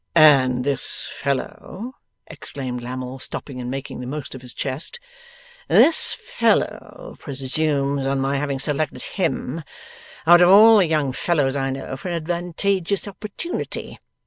'And 0.15 0.63
this 0.63 1.07
fellow,' 1.19 1.93
exclaimed 2.25 2.81
Lammle, 2.81 3.19
stopping 3.19 3.61
and 3.61 3.69
making 3.69 3.99
the 3.99 4.07
most 4.07 4.33
of 4.33 4.41
his 4.41 4.51
chest 4.51 4.99
'This 5.67 6.13
fellow 6.13 7.15
presumes 7.19 8.07
on 8.07 8.19
my 8.19 8.39
having 8.39 8.57
selected 8.57 9.03
him 9.03 9.63
out 10.25 10.41
of 10.41 10.49
all 10.49 10.77
the 10.77 10.87
young 10.87 11.13
fellows 11.13 11.55
I 11.55 11.69
know, 11.69 11.95
for 11.97 12.07
an 12.09 12.15
advantageous 12.15 13.07
opportunity! 13.07 13.99